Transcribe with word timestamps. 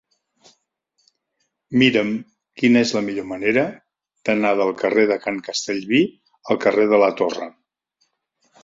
Mira'm 1.81 2.09
quina 2.61 2.83
és 2.87 2.93
la 2.99 3.03
millor 3.11 3.27
manera 3.33 3.67
d'anar 4.31 4.55
del 4.63 4.75
carrer 4.83 5.05
de 5.15 5.21
Can 5.29 5.39
Castellví 5.51 6.05
al 6.57 6.63
carrer 6.67 6.93
de 6.97 7.05
la 7.07 7.17
Torre. 7.23 7.55